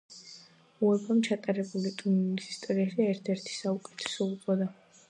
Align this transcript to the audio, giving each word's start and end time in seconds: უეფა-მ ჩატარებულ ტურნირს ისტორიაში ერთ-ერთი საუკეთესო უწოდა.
უეფა-მ 0.87 1.19
ჩატარებულ 1.27 1.85
ტურნირს 2.01 2.49
ისტორიაში 2.55 3.07
ერთ-ერთი 3.13 3.57
საუკეთესო 3.61 4.31
უწოდა. 4.35 4.73